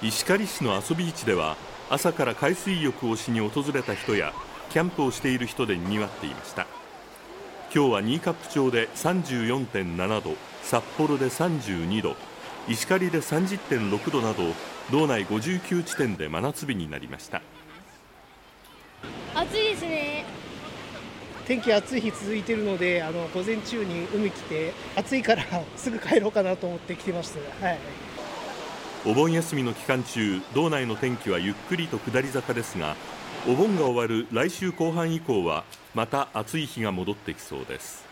[0.00, 1.56] 石狩市の遊び市では
[1.90, 4.32] 朝から海水浴をしに訪れた人や
[4.70, 6.68] キャンプをしている人で賑わっていました。
[7.74, 12.14] 今日は新冠町で34.7度札幌で32度
[12.68, 14.44] 石狩で30.6度など
[14.92, 17.42] 道内59地点で真夏日になりました。
[19.34, 20.24] 暑いですね。
[21.44, 25.42] 天気暑い日続いているのであの午前中に海来て暑いから
[25.76, 27.78] すぐ帰ろうかなと思って来てました、はい、
[29.06, 32.96] お盆休みの期間中道内の天気はゆっくりと下り坂ですが
[33.46, 38.07] お盆が終わる来週後半以降はまた暑い日が戻ってきそうです。